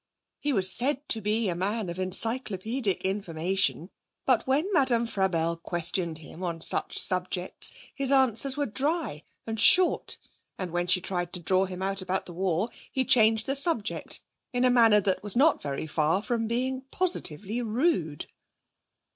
He 0.39 0.51
was 0.51 0.73
said 0.73 1.07
to 1.09 1.21
be 1.21 1.47
a 1.47 1.53
man 1.53 1.87
of 1.87 1.99
encyclopaedic 1.99 3.05
information; 3.05 3.91
but 4.25 4.47
when 4.47 4.67
Madame 4.73 5.05
Frabelle 5.05 5.55
questioned 5.57 6.17
him 6.17 6.41
on 6.43 6.59
such 6.59 6.97
subjects 6.97 7.71
his 7.93 8.11
answers 8.11 8.57
were 8.57 8.65
dry 8.65 9.21
and 9.45 9.59
short; 9.59 10.17
and 10.57 10.71
when 10.71 10.87
she 10.87 11.01
tried 11.01 11.31
to 11.33 11.39
draw 11.39 11.65
him 11.65 11.83
out 11.83 12.01
about 12.01 12.25
the 12.25 12.33
war, 12.33 12.69
he 12.91 13.05
changed 13.05 13.45
the 13.45 13.55
subject 13.55 14.21
in 14.51 14.65
a 14.65 14.71
manner 14.71 15.01
that 15.01 15.21
was 15.21 15.35
not 15.35 15.61
very 15.61 15.85
far 15.85 16.23
from 16.23 16.47
being 16.47 16.81
positively 16.89 17.61
rude. 17.61 18.25